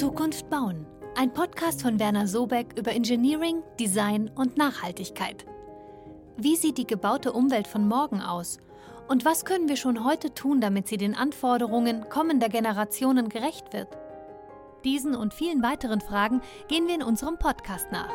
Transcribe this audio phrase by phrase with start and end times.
[0.00, 0.86] Zukunft bauen.
[1.14, 5.44] Ein Podcast von Werner Sobeck über Engineering, Design und Nachhaltigkeit.
[6.38, 8.60] Wie sieht die gebaute Umwelt von morgen aus?
[9.08, 13.88] Und was können wir schon heute tun, damit sie den Anforderungen kommender Generationen gerecht wird?
[14.84, 18.08] Diesen und vielen weiteren Fragen gehen wir in unserem Podcast nach.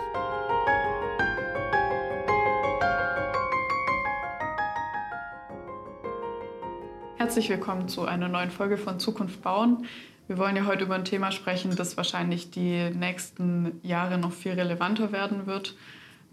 [7.18, 9.86] Herzlich willkommen zu einer neuen Folge von Zukunft bauen.
[10.28, 14.54] Wir wollen ja heute über ein Thema sprechen, das wahrscheinlich die nächsten Jahre noch viel
[14.54, 15.76] relevanter werden wird.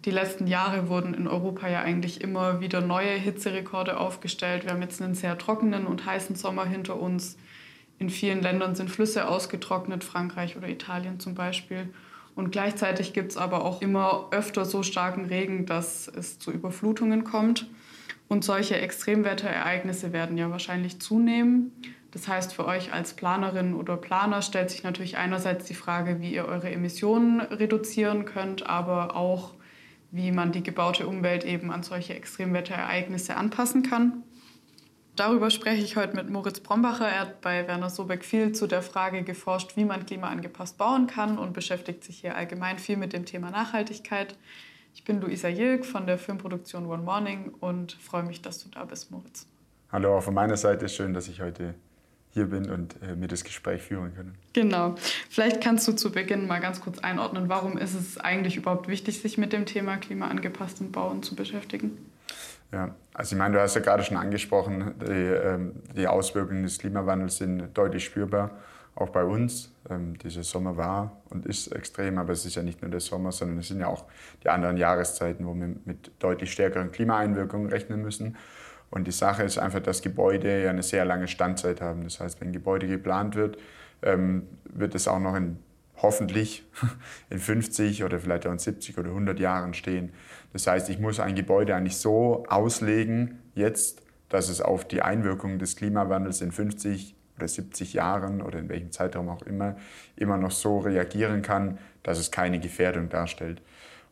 [0.07, 4.65] Die letzten Jahre wurden in Europa ja eigentlich immer wieder neue Hitzerekorde aufgestellt.
[4.65, 7.37] Wir haben jetzt einen sehr trockenen und heißen Sommer hinter uns.
[7.99, 11.93] In vielen Ländern sind Flüsse ausgetrocknet, Frankreich oder Italien zum Beispiel.
[12.35, 17.25] Und gleichzeitig gibt es aber auch immer öfter so starken Regen, dass es zu Überflutungen
[17.25, 17.67] kommt.
[18.27, 21.73] Und solche Extremwetterereignisse werden ja wahrscheinlich zunehmen.
[22.13, 26.33] Das heißt, für euch als Planerin oder Planer stellt sich natürlich einerseits die Frage, wie
[26.33, 29.55] ihr eure Emissionen reduzieren könnt, aber auch,
[30.11, 34.23] wie man die gebaute Umwelt eben an solche Extremwetterereignisse anpassen kann.
[35.17, 37.07] Darüber spreche ich heute mit Moritz Brombacher.
[37.07, 41.39] Er hat bei Werner Sobeck viel zu der Frage geforscht, wie man klimaangepasst bauen kann
[41.39, 44.37] und beschäftigt sich hier allgemein viel mit dem Thema Nachhaltigkeit.
[44.95, 48.85] Ich bin Luisa Jilk von der Filmproduktion One Morning und freue mich, dass du da
[48.85, 49.47] bist, Moritz.
[49.91, 51.75] Hallo, auch von meiner Seite schön, dass ich heute
[52.33, 54.35] hier bin und äh, mir das Gespräch führen kann.
[54.53, 54.95] Genau.
[55.29, 59.21] Vielleicht kannst du zu Beginn mal ganz kurz einordnen, warum ist es eigentlich überhaupt wichtig,
[59.21, 61.99] sich mit dem Thema klimaangepasstem Bauen zu beschäftigen?
[62.73, 66.79] Ja, also ich meine, du hast ja gerade schon angesprochen, die, ähm, die Auswirkungen des
[66.79, 68.51] Klimawandels sind deutlich spürbar
[68.95, 69.71] auch bei uns.
[69.91, 73.33] Ähm, dieser Sommer war und ist extrem, aber es ist ja nicht nur der Sommer,
[73.33, 74.05] sondern es sind ja auch
[74.45, 78.37] die anderen Jahreszeiten, wo wir mit deutlich stärkeren Klimaeinwirkungen rechnen müssen.
[78.93, 82.05] Und die Sache ist einfach, dass Gebäude ja eine sehr lange Standzeit haben.
[82.05, 83.57] Das heißt, wenn ein Gebäude geplant wird,
[84.03, 85.57] ähm, wird es auch noch in
[85.97, 86.65] hoffentlich
[87.31, 90.13] in 50 oder vielleicht auch in 70 oder 100 Jahren stehen.
[90.53, 95.59] Das heißt, ich muss ein Gebäude eigentlich so auslegen jetzt, dass es auf die Einwirkungen
[95.59, 99.77] des Klimawandels in 50 oder 70 Jahren oder in welchem Zeitraum auch immer
[100.17, 103.63] immer noch so reagieren kann, dass es keine Gefährdung darstellt.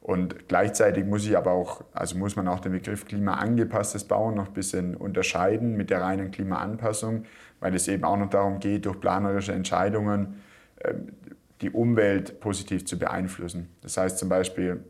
[0.00, 4.48] Und gleichzeitig muss ich aber auch, also muss man auch den Begriff klimaangepasstes Bauen noch
[4.48, 7.24] ein bisschen unterscheiden mit der reinen Klimaanpassung,
[7.60, 10.40] weil es eben auch noch darum geht, durch planerische Entscheidungen
[10.82, 11.12] ähm,
[11.60, 13.68] die Umwelt positiv zu beeinflussen.
[13.82, 14.82] Das heißt zum Beispiel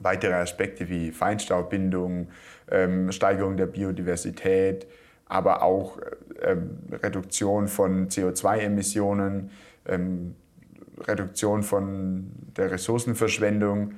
[0.00, 2.28] weitere Aspekte wie Feinstaubbindung,
[2.70, 4.86] ähm, Steigerung der Biodiversität,
[5.26, 5.98] aber auch
[6.42, 9.50] ähm, Reduktion von CO2-Emissionen,
[9.86, 10.34] ähm,
[10.98, 13.94] Reduktion von der Ressourcenverschwendung.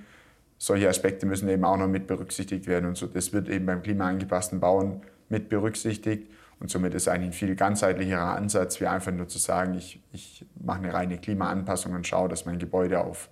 [0.59, 2.87] Solche Aspekte müssen eben auch noch mit berücksichtigt werden.
[2.87, 6.31] Und so, das wird eben beim klimaangepassten Bauen mit berücksichtigt.
[6.59, 10.47] Und somit ist eigentlich ein viel ganzheitlicherer Ansatz, wie einfach nur zu sagen, ich, ich
[10.59, 13.29] mache eine reine Klimaanpassung und schaue, dass mein Gebäude auf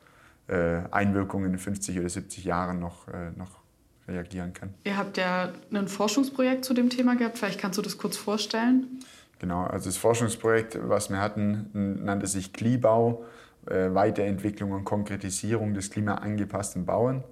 [0.49, 3.63] äh, Einwirkungen in 50 oder 70 Jahren noch, äh, noch
[4.07, 4.75] reagieren kann.
[4.85, 7.39] Ihr habt ja ein Forschungsprojekt zu dem Thema gehabt.
[7.39, 9.01] Vielleicht kannst du das kurz vorstellen.
[9.39, 11.71] Genau, also das Forschungsprojekt, was wir hatten,
[12.05, 13.25] nannte sich Klibau,
[13.67, 17.25] Weiterentwicklung und Konkretisierung des klimaangepassten Bauen.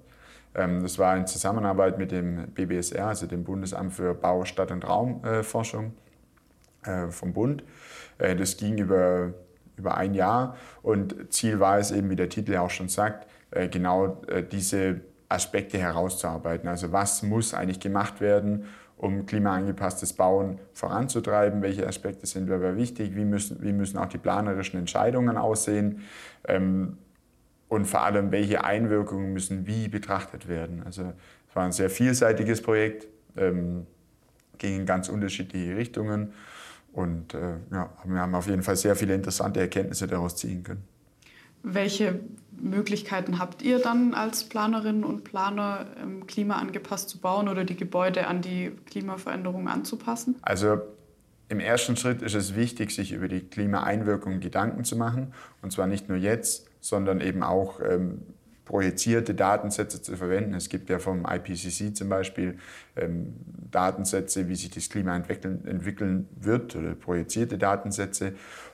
[0.55, 4.87] Ähm, das war in Zusammenarbeit mit dem BBSR, also dem Bundesamt für Bau, Stadt- und
[4.87, 5.93] Raumforschung
[6.85, 7.63] äh, vom Bund.
[8.17, 9.33] Äh, das ging über,
[9.77, 13.27] über ein Jahr und Ziel war es eben, wie der Titel auch schon sagt,
[13.69, 14.19] genau
[14.51, 16.67] diese Aspekte herauszuarbeiten.
[16.67, 18.65] Also was muss eigentlich gemacht werden,
[19.03, 21.61] um klimaangepasstes Bauen voranzutreiben?
[21.61, 23.15] Welche Aspekte sind dabei wichtig?
[23.15, 26.03] Wie müssen, wie müssen auch die planerischen Entscheidungen aussehen?
[26.47, 26.97] Ähm,
[27.67, 30.83] und vor allem, welche Einwirkungen müssen wie betrachtet werden?
[30.85, 31.13] Also
[31.49, 33.87] es war ein sehr vielseitiges Projekt, ähm,
[34.57, 36.33] ging in ganz unterschiedliche Richtungen.
[36.93, 40.92] Und äh, ja, wir haben auf jeden Fall sehr viele interessante Erkenntnisse daraus ziehen können.
[41.63, 42.19] Welche
[42.51, 48.27] Möglichkeiten habt ihr dann als Planerinnen und Planer, ähm, klimaangepasst zu bauen oder die Gebäude
[48.27, 50.35] an die Klimaveränderungen anzupassen?
[50.41, 50.81] Also
[51.49, 55.33] im ersten Schritt ist es wichtig, sich über die Klimaeinwirkungen Gedanken zu machen.
[55.61, 58.21] Und zwar nicht nur jetzt, sondern eben auch ähm,
[58.65, 60.53] projizierte Datensätze zu verwenden.
[60.53, 62.57] Es gibt ja vom IPCC zum Beispiel
[62.95, 63.33] ähm,
[63.71, 68.33] Datensätze, wie sich das Klima entwickeln, entwickeln wird oder projizierte Datensätze.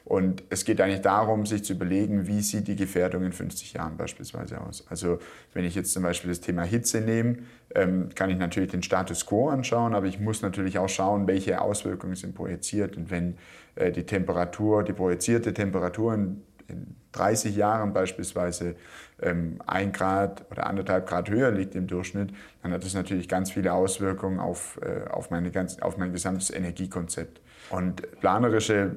[0.10, 3.96] Und es geht eigentlich darum, sich zu überlegen, wie sieht die Gefährdung in 50 Jahren
[3.96, 4.84] beispielsweise aus.
[4.90, 5.20] Also
[5.54, 7.38] wenn ich jetzt zum Beispiel das Thema Hitze nehme,
[7.76, 11.62] ähm, kann ich natürlich den Status quo anschauen, aber ich muss natürlich auch schauen, welche
[11.62, 12.98] Auswirkungen sind projiziert.
[12.98, 13.38] Und wenn
[13.76, 18.76] äh, die Temperatur, die projizierte Temperatur in in 30 Jahren beispielsweise
[19.22, 23.52] ähm, ein Grad oder anderthalb Grad höher liegt im Durchschnitt, dann hat das natürlich ganz
[23.52, 27.42] viele Auswirkungen auf, äh, auf, meine ganz, auf mein gesamtes Energiekonzept.
[27.72, 28.92] Und planerische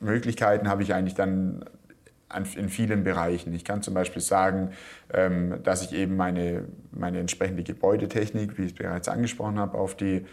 [0.00, 1.64] Möglichkeiten habe ich eigentlich dann
[2.56, 3.54] in vielen Bereichen.
[3.54, 4.72] Ich kann zum Beispiel sagen,
[5.12, 9.96] ähm, dass ich eben meine, meine entsprechende Gebäudetechnik, wie ich es bereits angesprochen habe, auf
[9.96, 10.26] die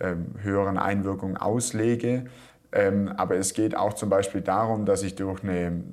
[0.00, 2.26] ähm, höheren Einwirkungen auslege.
[2.72, 5.84] Ähm, aber es geht auch zum Beispiel darum, dass ich durch eine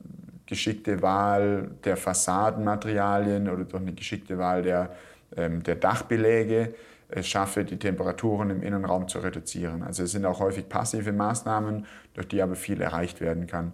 [0.45, 4.89] geschickte Wahl der Fassadenmaterialien oder durch eine geschickte Wahl der,
[5.38, 6.74] der Dachbeläge
[7.11, 9.83] es schaffe, die Temperaturen im Innenraum zu reduzieren.
[9.83, 13.73] Also es sind auch häufig passive Maßnahmen, durch die aber viel erreicht werden kann.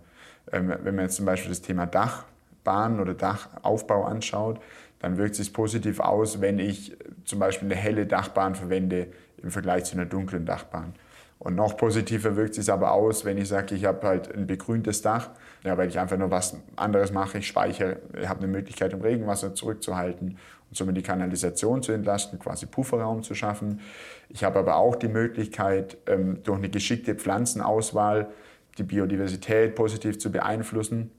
[0.51, 4.59] Ähm, wenn man jetzt zum Beispiel das Thema Dachbahn oder Dachaufbau anschaut,
[4.99, 9.07] dann wirkt sich positiv aus, wenn ich zum Beispiel eine helle Dachbahn verwende
[9.41, 10.93] im Vergleich zu einer dunklen Dachbahn.
[11.39, 15.03] Und noch positiver wirkt sich aber aus, wenn ich sage, ich habe halt ein begrüntes
[15.03, 15.29] Dach,
[15.67, 17.39] ja, weil ich einfach nur was anderes mache.
[17.39, 20.37] Ich speichere, ich habe eine Möglichkeit, um Regenwasser zurückzuhalten
[20.69, 23.81] und somit die Kanalisation zu entlasten, quasi Pufferraum zu schaffen.
[24.29, 28.29] Ich habe aber auch die Möglichkeit, ähm, durch eine geschickte Pflanzenauswahl
[28.77, 31.11] die Biodiversität positiv zu beeinflussen,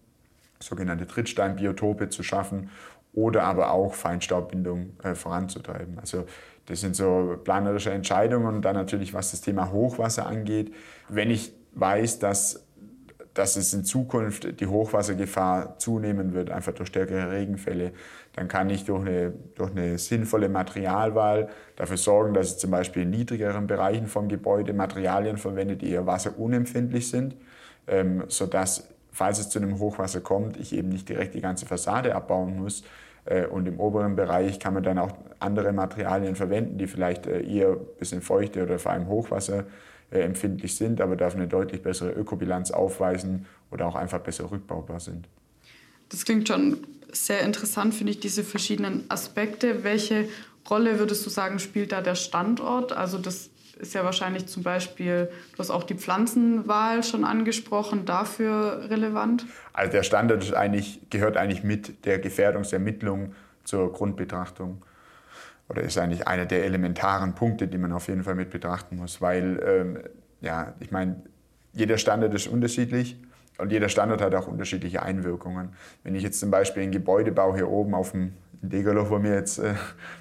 [0.61, 2.71] sogenannte Trittsteinbiotope zu schaffen
[3.13, 5.99] oder aber auch Feinstaubbindung äh, voranzutreiben.
[5.99, 6.25] Also
[6.67, 10.73] das sind so planerische Entscheidungen und dann natürlich, was das Thema Hochwasser angeht.
[11.11, 12.65] Wenn ich weiß, dass,
[13.39, 17.93] dass es in Zukunft die Hochwassergefahr zunehmen wird, einfach durch stärkere Regenfälle,
[18.35, 23.03] dann kann ich durch eine, durch eine sinnvolle Materialwahl dafür sorgen, dass ich zum Beispiel
[23.03, 27.37] in niedrigeren Bereichen vom Gebäude Materialien verwende, die eher wasserunempfindlich sind,
[27.87, 32.17] ähm, sodass, falls es zu einem Hochwasser kommt, ich eben nicht direkt die ganze Fassade
[32.17, 32.83] abbauen muss,
[33.25, 37.41] äh, und im oberen Bereich kann man dann auch andere Materialien verwenden, die vielleicht äh,
[37.43, 39.65] eher ein bisschen feuchte oder vor allem Hochwasser
[40.11, 45.29] empfindlich sind, aber dafür eine deutlich bessere Ökobilanz aufweisen oder auch einfach besser rückbaubar sind.
[46.09, 46.79] Das klingt schon
[47.13, 49.85] sehr interessant, finde ich, diese verschiedenen Aspekte.
[49.85, 50.29] Welche
[50.69, 52.93] Rolle würdest du sagen, spielt da der Standort?
[52.93, 58.87] Also das ist ja wahrscheinlich zum Beispiel, du hast auch die Pflanzenwahl schon angesprochen, dafür
[58.91, 59.47] relevant?
[59.73, 63.35] Also der Standard ist eigentlich, gehört eigentlich mit der Gefährdungsermittlung
[63.65, 64.83] zur Grundbetrachtung
[65.69, 69.21] oder ist eigentlich einer der elementaren Punkte, die man auf jeden Fall mit betrachten muss,
[69.21, 69.99] weil ähm,
[70.41, 71.23] ja, ich meine,
[71.73, 73.21] jeder Standard ist unterschiedlich
[73.59, 75.71] und jeder Standard hat auch unterschiedliche Einwirkungen.
[76.05, 79.59] Wenn ich jetzt zum Beispiel einen Gebäudebau hier oben auf dem Degerloch, wo wir, jetzt,
[79.59, 79.75] äh,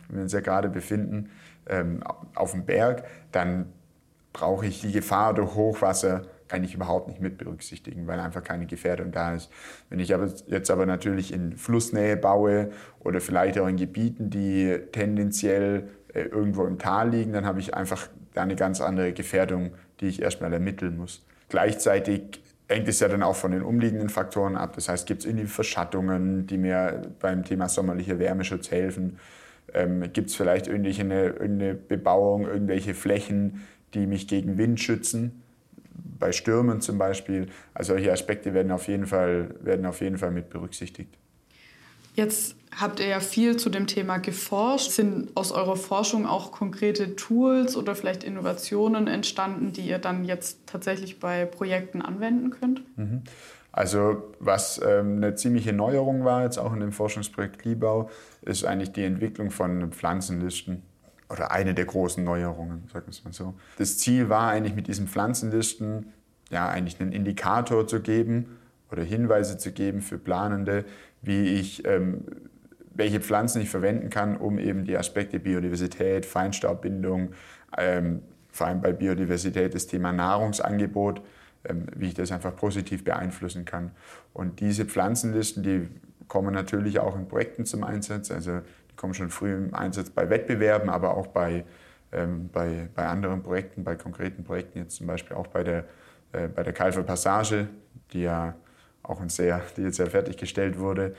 [0.10, 1.30] wir uns ja gerade befinden,
[1.68, 2.04] ähm,
[2.36, 3.72] auf dem Berg, dann
[4.34, 9.12] brauche ich die Gefahr durch Hochwasser eigentlich überhaupt nicht mit berücksichtigen, weil einfach keine Gefährdung
[9.12, 9.50] da ist.
[9.90, 14.78] Wenn ich aber jetzt aber natürlich in Flussnähe baue oder vielleicht auch in Gebieten, die
[14.92, 20.08] tendenziell äh, irgendwo im Tal liegen, dann habe ich einfach eine ganz andere Gefährdung, die
[20.08, 21.26] ich erstmal ermitteln muss.
[21.50, 24.74] Gleichzeitig hängt es ja dann auch von den umliegenden Faktoren ab.
[24.76, 29.20] Das heißt, gibt es irgendwie Verschattungen, die mir beim Thema sommerlicher Wärmeschutz helfen?
[29.74, 35.44] Ähm, Gibt es vielleicht irgendwelche eine, irgendeine Bebauung, irgendwelche Flächen, die mich gegen Wind schützen?
[36.20, 37.48] Bei Stürmen zum Beispiel.
[37.74, 41.18] Also solche Aspekte werden auf jeden Fall, werden auf jeden Fall mit berücksichtigt.
[42.16, 44.92] Jetzt habt ihr ja viel zu dem Thema geforscht.
[44.92, 50.66] Sind aus eurer Forschung auch konkrete Tools oder vielleicht Innovationen entstanden, die ihr dann jetzt
[50.66, 52.82] tatsächlich bei Projekten anwenden könnt?
[52.98, 53.22] Mhm.
[53.72, 58.10] Also was ähm, eine ziemliche Neuerung war jetzt auch in dem Forschungsprojekt Liebau,
[58.42, 60.82] ist eigentlich die Entwicklung von Pflanzenlisten
[61.30, 63.54] oder eine der großen Neuerungen, sagen wir es mal so.
[63.78, 66.14] Das Ziel war eigentlich mit diesen Pflanzenlisten
[66.50, 68.58] ja eigentlich einen Indikator zu geben
[68.92, 70.86] oder Hinweise zu geben für Planende,
[71.22, 72.24] wie ich ähm,
[72.94, 77.34] welche Pflanzen ich verwenden kann, um eben die Aspekte Biodiversität, Feinstaubbindung,
[77.78, 81.22] ähm, vor allem bei Biodiversität das Thema Nahrungsangebot
[81.68, 83.92] ähm, wie ich das einfach positiv beeinflussen kann.
[84.34, 85.88] Und diese Pflanzenlisten, die
[86.28, 88.32] kommen natürlich auch in Projekten zum Einsatz.
[88.32, 88.62] Also
[88.98, 91.66] die kommen schon früh im Einsatz bei Wettbewerben, aber auch bei,
[92.12, 95.86] ähm, bei, bei anderen Projekten, bei konkreten Projekten, jetzt zum Beispiel auch bei der,
[96.32, 97.68] äh, bei der Kalfer Passage,
[98.12, 98.56] die ja
[99.04, 101.16] auch ein sehr, die jetzt ja fertiggestellt wurde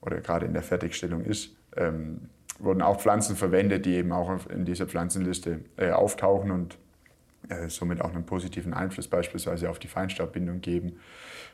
[0.00, 2.22] oder gerade in der Fertigstellung ist, ähm,
[2.58, 6.78] wurden auch Pflanzen verwendet, die eben auch in dieser Pflanzenliste äh, auftauchen und
[7.48, 11.00] äh, somit auch einen positiven Einfluss beispielsweise auf die Feinstaubbindung geben.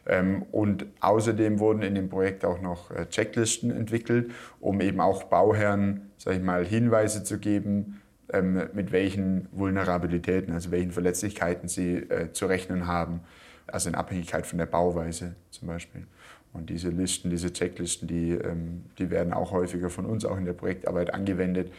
[0.07, 5.25] Ähm, und außerdem wurden in dem Projekt auch noch äh, Checklisten entwickelt, um eben auch
[5.25, 8.03] Bauherren, sage ich mal, Hinweise zu geben,
[8.33, 13.21] ähm, mit welchen Vulnerabilitäten, also welchen Verletzlichkeiten sie äh, zu rechnen haben,
[13.69, 16.07] also in Abhängigkeit von der Bauweise zum Beispiel.
[16.53, 20.47] Und diese Listen, diese Checklisten, die, ähm, die werden auch häufiger von uns auch in
[20.47, 21.73] der Projektarbeit angewendet,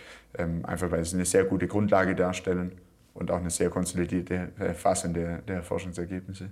[0.64, 2.74] einfach weil sie eine sehr gute Grundlage darstellen
[3.18, 6.50] und auch eine sehr konsolidierte Erfassung der, der Forschungsergebnisse.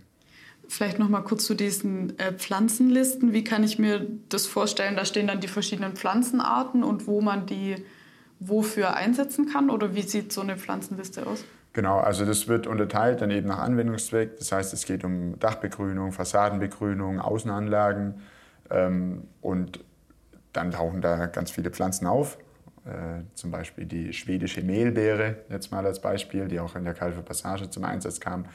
[0.68, 3.34] Vielleicht noch mal kurz zu diesen äh, Pflanzenlisten.
[3.34, 4.96] Wie kann ich mir das vorstellen?
[4.96, 7.76] Da stehen dann die verschiedenen Pflanzenarten und wo man die
[8.40, 9.70] wofür einsetzen kann?
[9.70, 11.46] Oder wie sieht so eine Pflanzenliste aus?
[11.74, 14.38] Genau, also das wird unterteilt dann eben nach Anwendungszweck.
[14.38, 18.16] Das heißt, es geht um Dachbegrünung, Fassadenbegrünung, Außenanlagen,
[18.72, 19.80] Ähm, und
[20.52, 22.40] dann tauchen da ganz viele Pflanzen auf.
[22.86, 27.24] Äh, zum Beispiel die schwedische Mehlbeere, jetzt mal als Beispiel, die auch in der Calver
[27.24, 28.46] Passage zum Einsatz kam.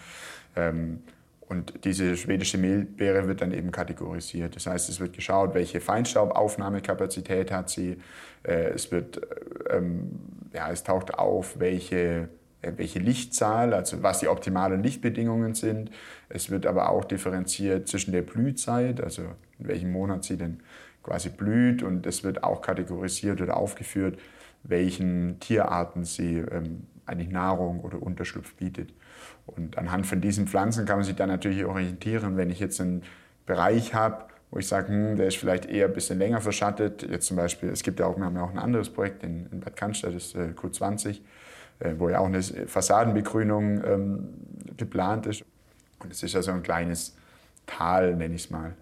[0.54, 1.00] Ähm,
[1.48, 4.54] und diese schwedische Mehlbeere wird dann eben kategorisiert.
[4.54, 7.96] Das heißt, es wird geschaut, welche Feinstaubaufnahmekapazität hat sie.
[8.44, 9.20] Äh, es, wird,
[9.68, 10.12] ähm,
[10.52, 12.28] ja, es taucht auf, welche,
[12.62, 15.90] äh, welche Lichtzahl, also was die optimalen Lichtbedingungen sind.
[16.28, 19.22] Es wird aber auch differenziert zwischen der Blühzeit, also
[19.58, 20.60] in welchem Monat sie denn
[21.02, 21.82] quasi blüht.
[21.82, 24.18] Und es wird auch kategorisiert oder aufgeführt,
[24.62, 28.92] welchen Tierarten sie ähm, eigentlich Nahrung oder Unterschlupf bietet.
[29.46, 32.36] Und anhand von diesen Pflanzen kann man sich dann natürlich orientieren.
[32.36, 33.02] Wenn ich jetzt einen
[33.46, 37.06] Bereich habe, wo ich sage, hm, der ist vielleicht eher ein bisschen länger verschattet.
[37.08, 39.46] Jetzt zum Beispiel, es gibt ja auch, wir haben ja auch ein anderes Projekt in,
[39.50, 41.20] in Bad Cannstatt, das ist äh, Q20,
[41.80, 44.28] äh, wo ja auch eine Fassadenbegrünung ähm,
[44.76, 45.44] geplant ist.
[46.00, 47.16] Und es ist ja so ein kleines
[47.70, 48.74] Tal, nenne ich es mal.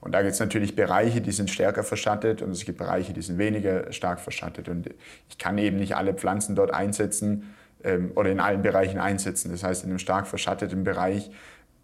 [0.00, 3.22] Und da gibt es natürlich Bereiche, die sind stärker verschattet und es gibt Bereiche, die
[3.22, 4.68] sind weniger stark verschattet.
[4.68, 4.90] Und
[5.28, 9.50] ich kann eben nicht alle Pflanzen dort einsetzen, ähm, oder in allen Bereichen einsetzen.
[9.50, 11.30] Das heißt, in einem stark verschatteten Bereich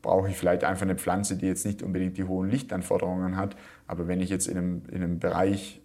[0.03, 3.55] brauche ich vielleicht einfach eine Pflanze, die jetzt nicht unbedingt die hohen Lichtanforderungen hat.
[3.87, 5.83] Aber wenn ich jetzt in einem, in einem Bereich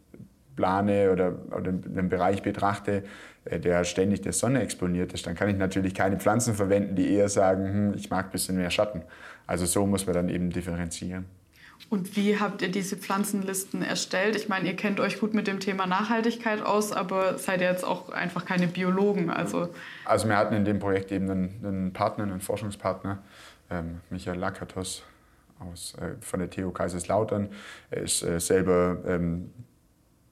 [0.55, 3.03] plane oder, oder einen Bereich betrachte,
[3.43, 7.11] äh, der ständig der Sonne exponiert ist, dann kann ich natürlich keine Pflanzen verwenden, die
[7.11, 9.01] eher sagen, hm, ich mag ein bisschen mehr Schatten.
[9.47, 11.25] Also so muss man dann eben differenzieren.
[11.89, 14.35] Und wie habt ihr diese Pflanzenlisten erstellt?
[14.35, 17.83] Ich meine, ihr kennt euch gut mit dem Thema Nachhaltigkeit aus, aber seid ihr jetzt
[17.83, 19.29] auch einfach keine Biologen.
[19.29, 19.69] Also,
[20.05, 23.21] also wir hatten in dem Projekt eben einen, einen Partner, einen Forschungspartner,
[23.69, 25.03] ähm, Michael Lakatos
[25.59, 27.49] aus, äh, von der TU Kaiserslautern.
[27.91, 29.51] Er ist äh, selber ähm,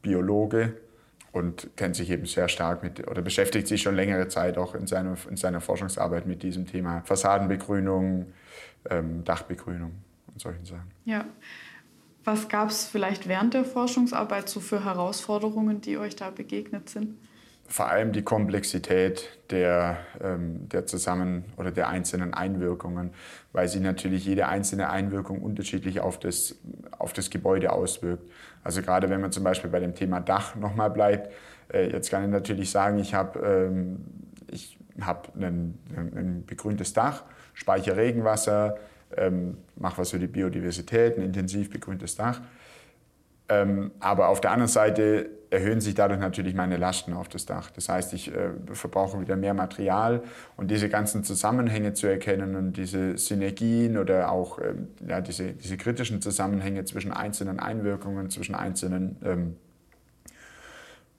[0.01, 0.77] Biologe
[1.33, 4.87] und kennt sich eben sehr stark mit oder beschäftigt sich schon längere Zeit auch in
[4.87, 8.27] seiner, in seiner Forschungsarbeit mit diesem Thema Fassadenbegrünung,
[8.89, 9.91] ähm, Dachbegrünung
[10.27, 10.91] und solchen Sachen.
[11.03, 11.25] Ja.
[12.23, 17.17] Was gab es vielleicht während der Forschungsarbeit so für Herausforderungen, die euch da begegnet sind?
[17.73, 23.15] Vor allem die Komplexität der, ähm, der Zusammen- oder der einzelnen Einwirkungen,
[23.51, 26.55] weil sich natürlich jede einzelne Einwirkung unterschiedlich auf das,
[26.99, 28.29] auf das Gebäude auswirkt.
[28.63, 31.33] Also gerade wenn man zum Beispiel bei dem Thema Dach nochmal bleibt,
[31.73, 34.05] äh, jetzt kann ich natürlich sagen, ich habe ähm,
[34.51, 37.23] ich hab ein, ein begrüntes Dach,
[37.55, 38.77] speichere Regenwasser,
[39.17, 42.39] ähm, mache was für die Biodiversität, ein intensiv begrüntes Dach.
[43.49, 47.69] Ähm, aber auf der anderen Seite erhöhen sich dadurch natürlich meine Lasten auf das Dach.
[47.71, 50.23] Das heißt, ich äh, verbrauche wieder mehr Material
[50.57, 55.77] und diese ganzen Zusammenhänge zu erkennen und diese Synergien oder auch ähm, ja, diese, diese
[55.77, 59.55] kritischen Zusammenhänge zwischen einzelnen Einwirkungen, zwischen einzelnen ähm,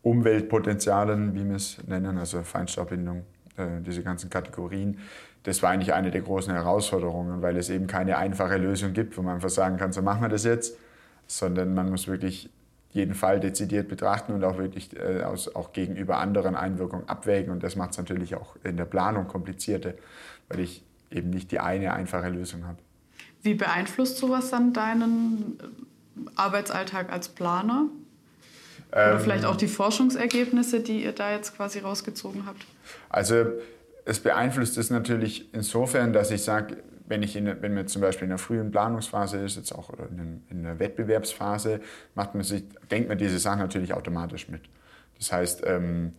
[0.02, 3.24] Umweltpotenzialen, wie wir es nennen, also Feinstaubbindung,
[3.56, 4.98] äh, diese ganzen Kategorien,
[5.44, 9.22] das war eigentlich eine der großen Herausforderungen, weil es eben keine einfache Lösung gibt, wo
[9.22, 10.76] man einfach sagen kann, so machen wir das jetzt,
[11.26, 12.50] sondern man muss wirklich
[12.90, 17.52] jeden Fall dezidiert betrachten und auch wirklich äh, aus, auch gegenüber anderen Einwirkungen abwägen.
[17.52, 19.94] Und das macht es natürlich auch in der Planung komplizierter,
[20.48, 22.78] weil ich eben nicht die eine einfache Lösung habe.
[23.42, 27.86] Wie beeinflusst sowas dann deinen äh, Arbeitsalltag als Planer?
[28.92, 32.64] Oder ähm, vielleicht auch die Forschungsergebnisse, die ihr da jetzt quasi rausgezogen habt?
[33.08, 33.46] Also
[34.04, 38.24] es beeinflusst es natürlich insofern, dass ich sage, wenn, ich in, wenn man zum Beispiel
[38.24, 41.80] in der frühen Planungsphase ist, jetzt auch in, in der Wettbewerbsphase,
[42.14, 44.62] macht man sich, denkt man diese Sachen natürlich automatisch mit.
[45.18, 46.12] Das heißt, ähm,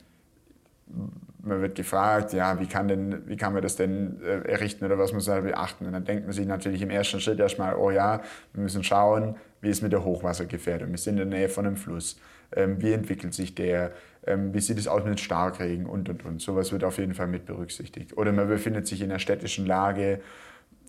[1.45, 4.97] man wird gefragt, ja, wie kann, denn, wie kann man das denn äh, errichten oder
[4.97, 5.85] was muss man da beachten?
[5.85, 8.21] Und dann denkt man sich natürlich im ersten Schritt erstmal, oh ja,
[8.53, 10.89] wir müssen schauen, wie ist mit der Hochwassergefährdung?
[10.91, 12.19] Wir sind in der Nähe von einem Fluss.
[12.55, 13.91] Ähm, wie entwickelt sich der?
[14.25, 16.41] Ähm, wie sieht es aus mit Starkregen und, und, und.
[16.41, 18.17] Sowas wird auf jeden Fall mit berücksichtigt.
[18.17, 20.21] Oder man befindet sich in einer städtischen Lage,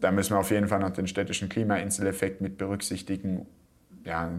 [0.00, 3.46] da müssen wir auf jeden Fall noch den städtischen Klimainseleffekt mit berücksichtigen.
[4.04, 4.30] Ja,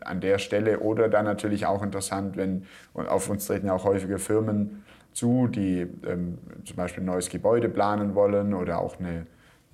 [0.00, 0.80] an der Stelle.
[0.80, 5.86] Oder dann natürlich auch interessant, wenn auf uns treten ja auch häufige Firmen zu, die
[6.04, 9.26] ähm, zum Beispiel ein neues Gebäude planen wollen oder auch eine,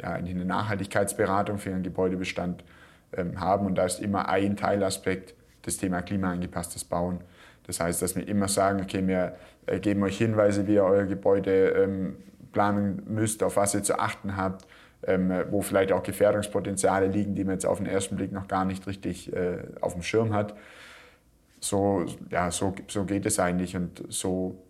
[0.03, 2.63] ja, eine Nachhaltigkeitsberatung für ihren Gebäudebestand
[3.17, 3.65] ähm, haben.
[3.65, 7.21] Und da ist immer ein Teilaspekt das Thema klimaangepasstes Bauen.
[7.67, 11.05] Das heißt, dass wir immer sagen, okay, wir äh, geben euch Hinweise, wie ihr euer
[11.05, 12.17] Gebäude ähm,
[12.53, 14.67] planen müsst, auf was ihr zu achten habt,
[15.07, 18.65] ähm, wo vielleicht auch Gefährdungspotenziale liegen, die man jetzt auf den ersten Blick noch gar
[18.65, 20.57] nicht richtig äh, auf dem Schirm hat.
[21.61, 24.63] So, ja, so, so geht es eigentlich und so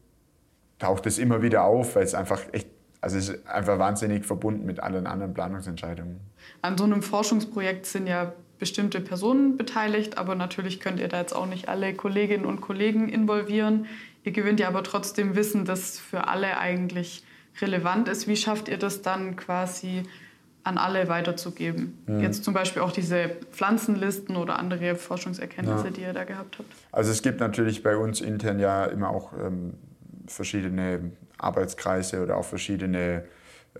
[0.78, 2.68] taucht es immer wieder auf, weil es einfach echt,
[3.00, 6.20] also es ist einfach wahnsinnig verbunden mit allen anderen Planungsentscheidungen.
[6.62, 11.34] An so einem Forschungsprojekt sind ja bestimmte Personen beteiligt, aber natürlich könnt ihr da jetzt
[11.34, 13.86] auch nicht alle Kolleginnen und Kollegen involvieren.
[14.24, 17.24] Ihr gewinnt ja aber trotzdem Wissen, das für alle eigentlich
[17.60, 18.28] relevant ist.
[18.28, 20.04] Wie schafft ihr das dann quasi
[20.68, 21.98] an alle weiterzugeben.
[22.06, 22.20] Mhm.
[22.20, 25.90] Jetzt zum Beispiel auch diese Pflanzenlisten oder andere Forschungserkenntnisse, ja.
[25.90, 26.70] die ihr da gehabt habt.
[26.92, 29.74] Also es gibt natürlich bei uns intern ja immer auch ähm,
[30.26, 33.24] verschiedene Arbeitskreise oder auch verschiedene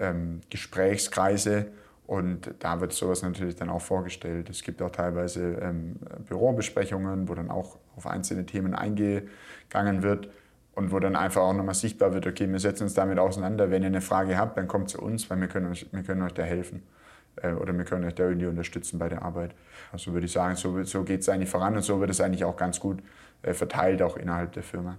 [0.01, 1.67] ähm, Gesprächskreise.
[2.07, 4.49] Und da wird sowas natürlich dann auch vorgestellt.
[4.49, 10.31] Es gibt auch teilweise ähm, Bürobesprechungen, wo dann auch auf einzelne Themen eingegangen wird
[10.79, 13.69] und wo dann einfach auch nochmal sichtbar wird, okay, wir setzen uns damit auseinander.
[13.73, 16.23] Wenn ihr eine Frage habt, dann kommt zu uns, weil wir können euch, wir können
[16.23, 16.85] euch da helfen
[17.43, 19.57] äh, oder wir können euch da irgendwie unterstützen bei der Arbeit.
[19.91, 22.45] Also würde ich sagen, so, so geht es eigentlich voran und so wird es eigentlich
[22.45, 23.01] auch ganz gut
[23.43, 24.97] äh, verteilt, auch innerhalb der Firma.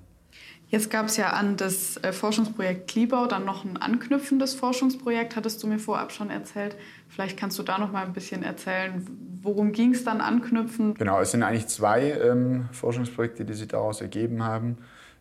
[0.68, 5.64] Jetzt gab es ja an das äh, Forschungsprojekt Klibau dann noch ein anknüpfendes Forschungsprojekt, hattest
[5.64, 6.76] du mir vorab schon erzählt.
[7.08, 9.08] Vielleicht kannst du da noch mal ein bisschen erzählen,
[9.42, 11.00] worum ging es dann anknüpfend?
[11.00, 14.78] Genau, es sind eigentlich zwei ähm, Forschungsprojekte, die sich daraus ergeben haben.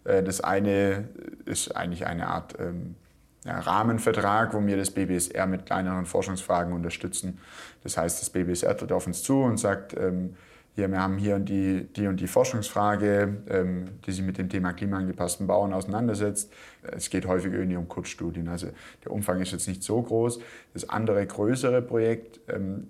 [0.08, 1.08] Äh, das eine
[1.44, 2.96] ist eigentlich eine Art ähm,
[3.44, 7.38] ja, Rahmenvertrag, wo wir das BBSR mit kleineren Forschungsfragen unterstützen.
[7.82, 10.34] Das heißt, das BBSR tritt auf uns zu und sagt, ähm,
[10.74, 14.48] hier, wir haben hier und die, die und die Forschungsfrage, ähm, die sich mit dem
[14.48, 16.52] Thema klimaangepassten Bauen auseinandersetzt.
[16.82, 18.68] Es geht häufig irgendwie um Kurzstudien, also
[19.04, 20.38] der Umfang ist jetzt nicht so groß.
[20.74, 22.88] Das andere größere Projekt, ähm,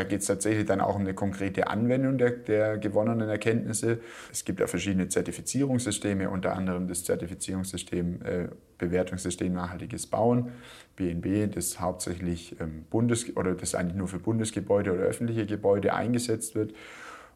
[0.00, 4.00] da geht es tatsächlich dann auch um eine konkrete Anwendung der, der gewonnenen Erkenntnisse.
[4.32, 10.52] Es gibt ja verschiedene Zertifizierungssysteme, unter anderem das Zertifizierungssystem, äh, Bewertungssystem Nachhaltiges Bauen,
[10.96, 16.54] BNB, das hauptsächlich ähm, Bundes oder das eigentlich nur für Bundesgebäude oder öffentliche Gebäude eingesetzt
[16.54, 16.72] wird.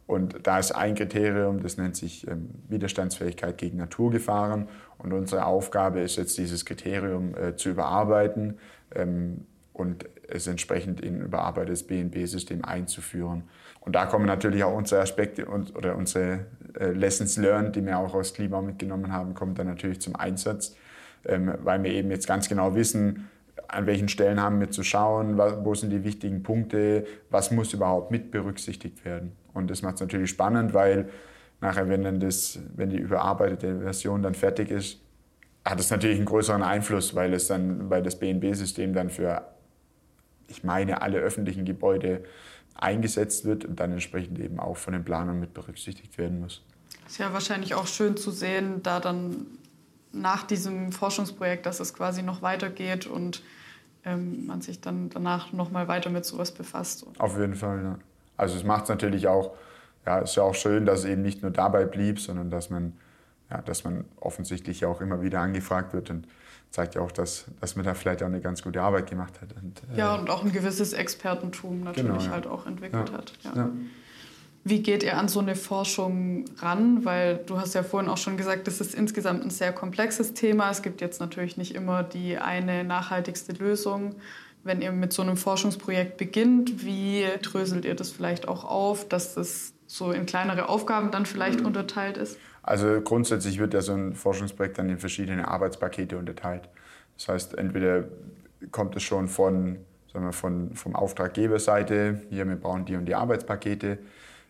[0.06, 4.68] Und da ist ein Kriterium, das nennt sich ähm, Widerstandsfähigkeit gegen Naturgefahren.
[4.96, 8.56] Und unsere Aufgabe ist jetzt, dieses Kriterium äh, zu überarbeiten
[8.94, 13.42] ähm, und es entsprechend in ein überarbeitetes BNB-System einzuführen.
[13.80, 16.46] Und da kommen natürlich auch unsere Aspekte und, oder unsere
[16.78, 20.76] äh, Lessons learned, die wir auch aus Klima mitgenommen haben, kommen dann natürlich zum Einsatz,
[21.26, 23.28] ähm, weil wir eben jetzt ganz genau wissen,
[23.66, 28.10] an welchen Stellen haben wir zu schauen, wo sind die wichtigen Punkte, was muss überhaupt
[28.10, 29.32] mit berücksichtigt werden.
[29.52, 31.08] Und das macht es natürlich spannend, weil
[31.60, 35.00] nachher, wenn, dann das, wenn die überarbeitete Version dann fertig ist,
[35.64, 39.42] hat es natürlich einen größeren Einfluss, weil, es dann, weil das BNB-System dann für,
[40.48, 42.24] ich meine, alle öffentlichen Gebäude
[42.74, 46.62] eingesetzt wird und dann entsprechend eben auch von den Planern mit berücksichtigt werden muss.
[47.06, 49.46] Ist ja wahrscheinlich auch schön zu sehen, da dann
[50.12, 53.42] nach diesem Forschungsprojekt, dass es quasi noch weitergeht und
[54.04, 57.06] ähm, man sich dann danach noch mal weiter mit sowas befasst.
[57.18, 57.98] Auf jeden Fall, ja.
[58.36, 59.54] Also es macht es natürlich auch,
[60.06, 62.94] ja, ist ja auch schön, dass es eben nicht nur dabei blieb, sondern dass man,
[63.50, 66.26] ja, dass man offensichtlich auch immer wieder angefragt wird und
[66.70, 69.54] zeigt ja auch, dass, dass man da vielleicht auch eine ganz gute Arbeit gemacht hat.
[69.62, 72.30] Und, äh, ja, und auch ein gewisses Expertentum natürlich genau, ja.
[72.30, 73.16] halt auch entwickelt ja.
[73.16, 73.32] hat.
[73.54, 73.70] Ja.
[74.66, 77.04] Wie geht ihr an so eine Forschung ran?
[77.04, 80.70] Weil du hast ja vorhin auch schon gesagt, das ist insgesamt ein sehr komplexes Thema.
[80.70, 84.16] Es gibt jetzt natürlich nicht immer die eine nachhaltigste Lösung.
[84.64, 89.34] Wenn ihr mit so einem Forschungsprojekt beginnt, wie dröselt ihr das vielleicht auch auf, dass
[89.34, 91.66] das so in kleinere Aufgaben dann vielleicht mhm.
[91.66, 92.38] unterteilt ist?
[92.66, 96.68] Also grundsätzlich wird ja so ein Forschungsprojekt dann in verschiedene Arbeitspakete unterteilt.
[97.18, 98.04] Das heißt, entweder
[98.70, 99.76] kommt es schon von,
[100.10, 103.98] sagen wir, von vom Auftraggeberseite, hier, wir brauchen die und die Arbeitspakete.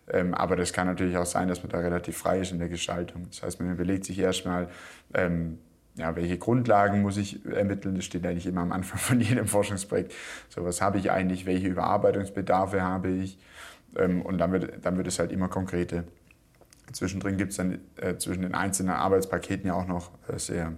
[0.07, 2.69] Ähm, aber das kann natürlich auch sein, dass man da relativ frei ist in der
[2.69, 3.27] Gestaltung.
[3.29, 4.69] Das heißt, man überlegt sich erstmal,
[5.13, 5.59] ähm,
[5.95, 7.95] ja, welche Grundlagen muss ich ermitteln?
[7.95, 10.13] Das steht eigentlich immer am Anfang von jedem Forschungsprojekt.
[10.49, 11.45] So, was habe ich eigentlich?
[11.45, 13.37] Welche Überarbeitungsbedarfe habe ich?
[13.97, 16.05] Ähm, und dann wird, dann wird es halt immer konkrete.
[16.91, 20.73] Zwischendrin gibt es dann äh, zwischen den einzelnen Arbeitspaketen ja auch noch äh, sehr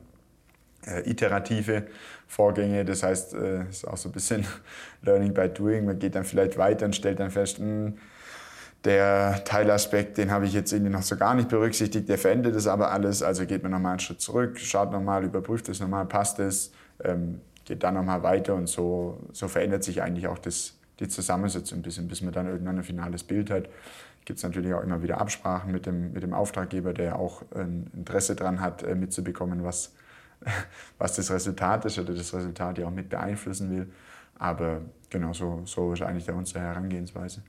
[0.85, 1.87] äh, iterative
[2.27, 2.85] Vorgänge.
[2.85, 4.45] Das heißt, es äh, ist auch so ein bisschen
[5.01, 5.85] Learning by Doing.
[5.85, 7.97] Man geht dann vielleicht weiter und stellt dann fest, mh, hm,
[8.83, 12.67] der Teilaspekt, den habe ich jetzt irgendwie noch so gar nicht berücksichtigt, der verändert das
[12.67, 13.23] aber alles.
[13.23, 16.71] Also geht man nochmal einen Schritt zurück, schaut nochmal, überprüft es nochmal, passt es,
[17.03, 21.79] ähm, geht dann nochmal weiter und so, so verändert sich eigentlich auch das, die Zusammensetzung
[21.79, 23.67] ein bisschen, bis man dann irgendwann ein finales Bild hat.
[24.27, 27.89] Gibt es natürlich auch immer wieder Absprachen mit dem, mit dem Auftraggeber, der auch ein
[27.95, 29.93] Interesse daran hat, äh, mitzubekommen, was,
[30.97, 33.87] was das Resultat ist oder das Resultat ja auch mit beeinflussen will.
[34.37, 37.41] Aber genau so, so ist eigentlich unsere Herangehensweise.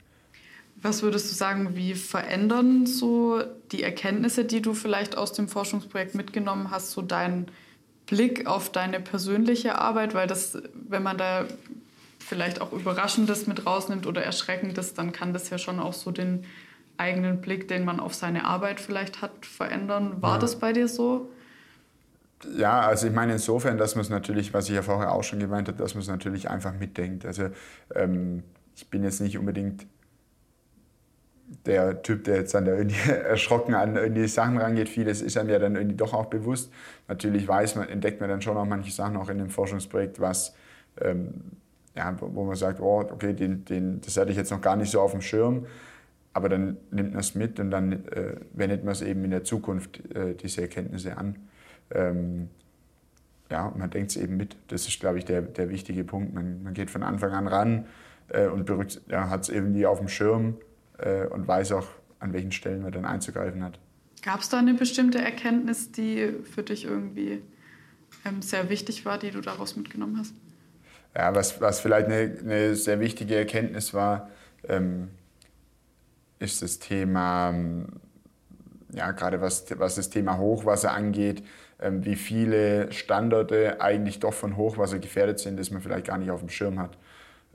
[0.81, 6.15] Was würdest du sagen, wie verändern so die Erkenntnisse, die du vielleicht aus dem Forschungsprojekt
[6.15, 7.47] mitgenommen hast, so deinen
[8.05, 10.13] Blick auf deine persönliche Arbeit?
[10.13, 11.43] Weil das, wenn man da
[12.19, 16.45] vielleicht auch Überraschendes mit rausnimmt oder Erschreckendes, dann kann das ja schon auch so den
[16.99, 20.21] eigenen Blick, den man auf seine Arbeit vielleicht hat, verändern.
[20.21, 20.39] War ja.
[20.39, 21.29] das bei dir so?
[22.57, 25.39] Ja, also ich meine insofern, dass man es natürlich, was ich ja vorher auch schon
[25.39, 27.25] gemeint habe, dass man es natürlich einfach mitdenkt.
[27.25, 27.49] Also
[27.93, 28.43] ähm,
[28.75, 29.85] ich bin jetzt nicht unbedingt
[31.65, 35.49] der Typ, der jetzt dann da irgendwie erschrocken an irgendwie Sachen rangeht, vieles ist einem
[35.49, 36.71] ja dann irgendwie doch auch bewusst.
[37.07, 40.55] Natürlich weiß man, entdeckt man dann schon auch manche Sachen auch in dem Forschungsprojekt, was,
[41.01, 41.33] ähm,
[41.95, 44.91] ja, wo man sagt, oh, okay, den, den, das hatte ich jetzt noch gar nicht
[44.91, 45.65] so auf dem Schirm,
[46.39, 49.43] aber dann nimmt man es mit und dann äh, wendet man es eben in der
[49.43, 51.35] Zukunft, äh, diese Erkenntnisse an.
[51.91, 52.49] Ähm,
[53.51, 54.55] ja, man denkt es eben mit.
[54.69, 56.33] Das ist, glaube ich, der, der wichtige Punkt.
[56.33, 57.85] Man, man geht von Anfang an ran
[58.29, 58.71] äh, und
[59.09, 60.55] ja, hat es irgendwie auf dem Schirm
[60.97, 61.87] äh, und weiß auch,
[62.19, 63.77] an welchen Stellen man dann einzugreifen hat.
[64.21, 67.41] Gab es da eine bestimmte Erkenntnis, die für dich irgendwie
[68.25, 70.35] ähm, sehr wichtig war, die du daraus mitgenommen hast?
[71.17, 74.29] Ja, was, was vielleicht eine, eine sehr wichtige Erkenntnis war,
[74.67, 75.09] ähm,
[76.39, 77.87] ist das Thema, ähm,
[78.93, 81.43] ja, gerade was, was das Thema Hochwasser angeht,
[81.79, 86.31] ähm, wie viele Standorte eigentlich doch von Hochwasser gefährdet sind, das man vielleicht gar nicht
[86.31, 86.97] auf dem Schirm hat.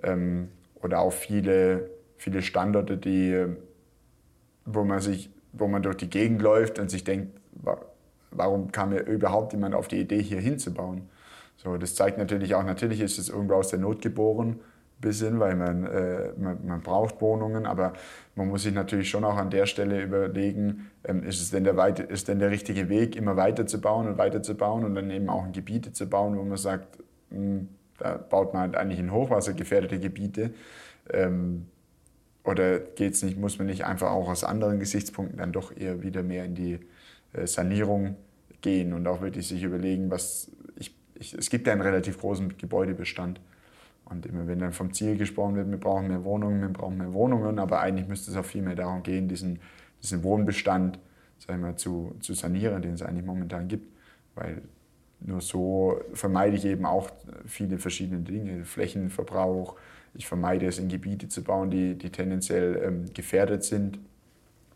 [0.02, 3.46] Ähm, oder auch viele, viele Standorte, die,
[4.64, 7.38] wo, man sich, wo man durch die Gegend läuft und sich denkt,
[8.30, 11.08] warum kam mir überhaupt jemand auf die Idee, hier hinzubauen?
[11.56, 14.60] So, das zeigt natürlich auch, natürlich ist es irgendwo aus der Not geboren,
[15.04, 17.92] bisschen, weil man, äh, man, man, braucht Wohnungen, aber
[18.34, 21.76] man muss sich natürlich schon auch an der Stelle überlegen, ähm, ist es denn der,
[21.76, 24.94] Weite, ist denn der richtige Weg, immer weiter zu bauen und weiter zu bauen und
[24.94, 26.98] dann eben auch in Gebiete zu bauen, wo man sagt,
[27.30, 30.52] mh, hm, da baut man halt eigentlich in hochwassergefährdete Gebiete.
[31.12, 31.66] Ähm,
[32.42, 36.22] oder geht's nicht, muss man nicht einfach auch aus anderen Gesichtspunkten dann doch eher wieder
[36.22, 36.80] mehr in die
[37.32, 38.16] äh, Sanierung
[38.60, 42.56] gehen und auch wirklich sich überlegen, was ich, ich, es gibt ja einen relativ großen
[42.58, 43.40] Gebäudebestand.
[44.04, 47.12] Und immer wenn dann vom Ziel gesprochen wird, wir brauchen mehr Wohnungen, wir brauchen mehr
[47.12, 49.60] Wohnungen, aber eigentlich müsste es auch viel mehr darum gehen, diesen,
[50.02, 50.98] diesen Wohnbestand
[51.46, 53.92] sag ich mal, zu, zu sanieren, den es eigentlich momentan gibt.
[54.34, 54.62] Weil
[55.20, 57.10] nur so vermeide ich eben auch
[57.46, 59.76] viele verschiedene Dinge, Flächenverbrauch.
[60.14, 63.98] Ich vermeide es, in Gebiete zu bauen, die, die tendenziell ähm, gefährdet sind,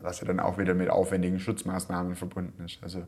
[0.00, 2.82] was ja dann auch wieder mit aufwendigen Schutzmaßnahmen verbunden ist.
[2.82, 3.04] Also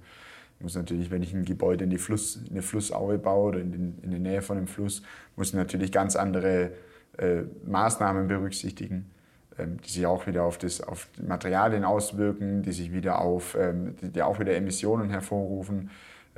[0.61, 3.73] muss natürlich, wenn ich ein Gebäude in, die Fluss, in eine Flussaue baue oder in,
[3.73, 5.03] den, in der Nähe von einem Fluss,
[5.37, 6.73] muss ich natürlich ganz andere
[7.19, 9.11] äh, Maßnahmen berücksichtigen,
[9.59, 13.97] ähm, die sich auch wieder auf, das, auf Materialien auswirken, die sich wieder auf, ähm,
[14.01, 15.91] die, die, auch wieder Emissionen hervorrufen.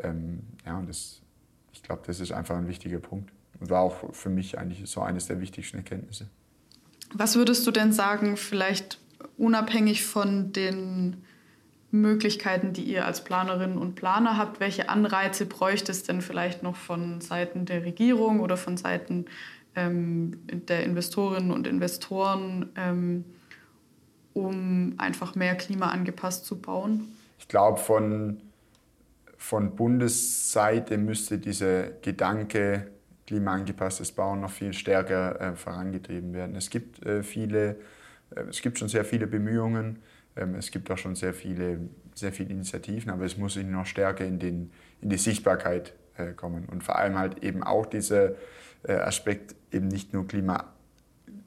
[0.03, 1.21] Ähm, ja, und das,
[1.73, 5.01] ich glaube, das ist einfach ein wichtiger Punkt und war auch für mich eigentlich so
[5.01, 6.29] eines der wichtigsten Erkenntnisse.
[7.15, 8.99] Was würdest du denn sagen, vielleicht
[9.37, 11.25] unabhängig von den
[11.93, 14.61] Möglichkeiten, die ihr als Planerinnen und Planer habt?
[14.61, 19.27] Welche Anreize bräuchte es denn vielleicht noch von Seiten der Regierung oder von Seiten
[19.77, 23.25] ähm, der Investorinnen und Investoren, ähm,
[24.33, 27.13] um einfach mehr klimaangepasst zu bauen?
[27.39, 28.41] Ich glaube, von,
[29.37, 32.91] von Bundesseite müsste dieser Gedanke
[33.27, 36.57] klimaangepasstes Bauen noch viel stärker äh, vorangetrieben werden.
[36.57, 37.77] Es gibt äh, viele,
[38.35, 39.99] äh, es gibt schon sehr viele Bemühungen
[40.35, 41.79] es gibt auch schon sehr viele,
[42.15, 46.67] sehr viele Initiativen, aber es muss noch stärker in, den, in die Sichtbarkeit äh, kommen.
[46.67, 48.33] Und vor allem halt eben auch dieser
[48.85, 50.73] äh, Aspekt, eben nicht nur Klima,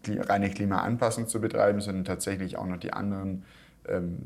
[0.07, 3.43] reine Klimaanpassung zu betreiben, sondern tatsächlich auch noch die anderen
[3.87, 4.19] ähm,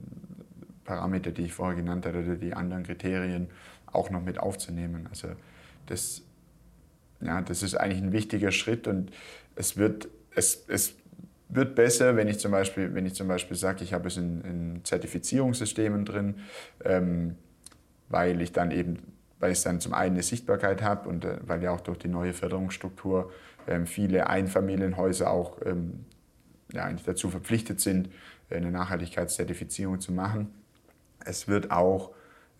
[0.83, 3.47] Parameter, die ich vorher genannt hatte, oder die anderen Kriterien
[3.85, 5.07] auch noch mit aufzunehmen.
[5.09, 5.29] Also
[5.85, 6.21] das,
[7.21, 9.11] ja, das ist eigentlich ein wichtiger Schritt und
[9.55, 10.95] es wird, es, es
[11.49, 14.41] wird besser, wenn ich zum Beispiel, wenn ich zum Beispiel sage, ich habe es in,
[14.41, 16.35] in Zertifizierungssystemen drin,
[16.85, 17.35] ähm,
[18.07, 18.99] weil ich dann eben,
[19.39, 22.07] weil ich dann zum einen eine Sichtbarkeit habe und äh, weil ja auch durch die
[22.07, 23.31] neue Förderungsstruktur
[23.67, 26.05] ähm, viele Einfamilienhäuser auch ähm,
[26.71, 28.09] ja, eigentlich dazu verpflichtet sind,
[28.51, 30.53] eine Nachhaltigkeitszertifizierung zu machen.
[31.25, 32.11] Es wird auch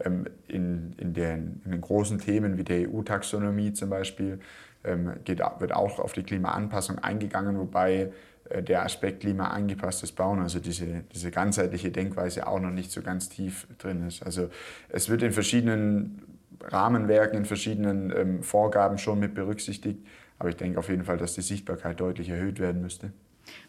[0.04, 4.39] ähm, in, in, den, in den großen Themen wie der EU-Taxonomie zum Beispiel,
[4.84, 8.12] ähm, geht, wird auch auf die Klimaanpassung eingegangen, wobei äh,
[8.50, 13.68] der Aspekt klimaangepasstes Bauen, also diese, diese ganzheitliche Denkweise auch noch nicht so ganz tief
[13.78, 14.24] drin ist.
[14.24, 14.50] Also
[14.90, 16.22] es wird in verschiedenen
[16.62, 20.06] Rahmenwerken, in verschiedenen ähm, Vorgaben schon mit berücksichtigt,
[20.40, 23.12] aber ich denke auf jeden Fall, dass die Sichtbarkeit deutlich erhöht werden müsste.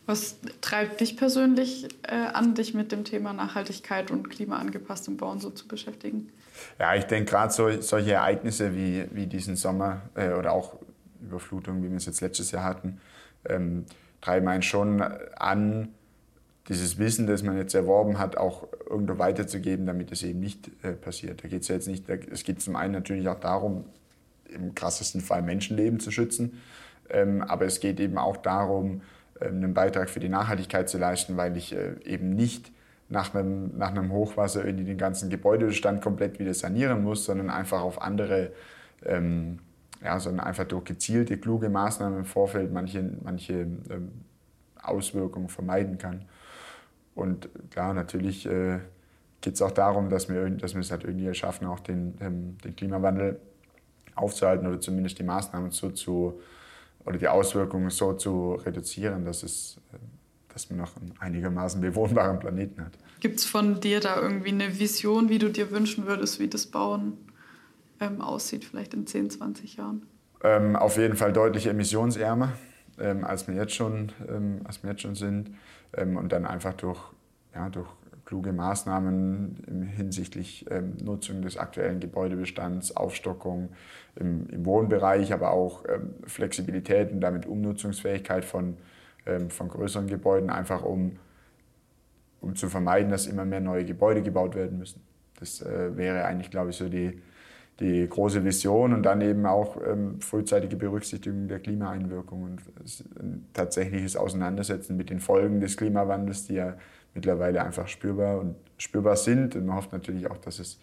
[0.07, 5.51] Was treibt dich persönlich äh, an, dich mit dem Thema Nachhaltigkeit und klimaangepasstem Bauen so
[5.51, 6.31] zu beschäftigen?
[6.79, 10.77] Ja, ich denke gerade so, solche Ereignisse wie, wie diesen Sommer äh, oder auch
[11.23, 13.01] Überflutungen, wie wir es jetzt letztes Jahr hatten,
[13.49, 13.85] ähm,
[14.21, 15.89] treiben einen schon an,
[16.69, 20.93] dieses Wissen, das man jetzt erworben hat, auch irgendwo weiterzugeben, damit es eben nicht äh,
[20.93, 21.43] passiert.
[21.43, 23.85] Da geht es ja jetzt nicht, es geht zum einen natürlich auch darum,
[24.49, 26.61] im krassesten Fall Menschenleben zu schützen,
[27.09, 29.03] ähm, aber es geht eben auch darum,
[29.41, 32.71] ähm, einen Beitrag für die Nachhaltigkeit zu leisten, weil ich äh, eben nicht
[33.09, 37.81] nach einem, nach einem Hochwasser irgendwie den ganzen Gebäudebestand komplett wieder sanieren muss, sondern einfach
[37.81, 38.53] auf andere
[39.05, 39.59] ähm,
[40.03, 44.13] ja, sondern einfach durch gezielte, kluge Maßnahmen im Vorfeld manche, manche ähm,
[44.83, 46.25] Auswirkungen vermeiden kann.
[47.15, 48.79] Und klar, natürlich äh,
[49.41, 52.57] geht es auch darum, dass wir, dass wir es halt irgendwie schaffen, auch den, ähm,
[52.65, 53.39] den Klimawandel
[54.15, 56.41] aufzuhalten oder zumindest die Maßnahmen so zu,
[57.05, 59.79] oder die Auswirkungen so zu reduzieren, dass, es,
[60.53, 62.93] dass man noch einen einigermaßen bewohnbaren Planeten hat.
[63.21, 66.67] Gibt es von dir da irgendwie eine Vision, wie du dir wünschen würdest, wie das
[66.67, 67.19] Bauen
[68.01, 70.07] ähm, aussieht, vielleicht in 10, 20 Jahren?
[70.43, 72.53] Ähm, auf jeden Fall deutlich emissionsärmer,
[72.99, 75.51] ähm, als, wir jetzt schon, ähm, als wir jetzt schon sind.
[75.97, 76.99] Ähm, und dann einfach durch,
[77.55, 77.89] ja, durch
[78.25, 83.71] kluge Maßnahmen hinsichtlich ähm, Nutzung des aktuellen Gebäudebestands, Aufstockung
[84.17, 85.83] im, im Wohnbereich, aber auch
[86.27, 88.77] Flexibilität und damit Umnutzungsfähigkeit von,
[89.49, 91.17] von größeren Gebäuden, einfach um,
[92.41, 95.03] um zu vermeiden, dass immer mehr neue Gebäude gebaut werden müssen.
[95.41, 97.21] Das äh, wäre eigentlich, glaube ich, so die,
[97.81, 102.61] die große Vision und dann eben auch ähm, frühzeitige Berücksichtigung der Klimaeinwirkung und
[103.19, 106.77] ein tatsächliches Auseinandersetzen mit den Folgen des Klimawandels, die ja
[107.15, 109.57] mittlerweile einfach spürbar und spürbar sind.
[109.57, 110.79] Und man hofft natürlich auch, dass es,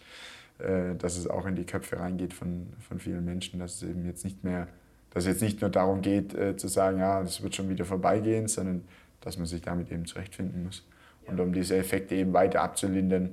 [0.58, 4.04] äh, dass es auch in die Köpfe reingeht von, von vielen Menschen, dass es eben
[4.04, 4.66] jetzt nicht mehr,
[5.10, 7.84] dass es jetzt nicht nur darum geht, äh, zu sagen, ja, das wird schon wieder
[7.84, 8.82] vorbeigehen, sondern
[9.20, 10.84] dass man sich damit eben zurechtfinden muss.
[11.26, 13.30] Und um diese Effekte eben weiter abzulindern,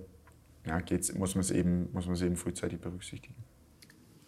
[0.68, 3.36] ja, geht's, muss man es eben, muss man es eben frühzeitig berücksichtigen.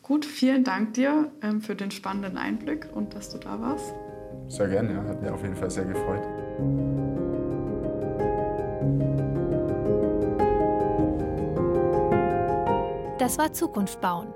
[0.08, 3.94] Gut, vielen Dank dir ähm, für den spannenden Einblick und dass du da warst.
[4.48, 6.24] Sehr gerne, ja, hat mir auf jeden Fall sehr gefreut.
[13.20, 14.30] Das war Zukunft bauen,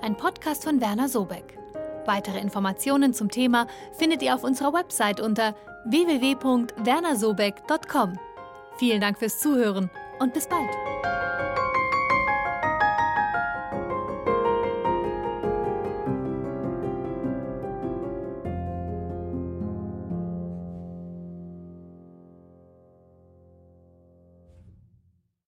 [0.00, 1.56] ein Podcast von Werner Sobeck.
[2.06, 5.54] Weitere Informationen zum Thema findet ihr auf unserer Website unter
[5.84, 8.18] www.wernersobeck.com.
[8.78, 10.70] Vielen Dank fürs Zuhören und bis bald.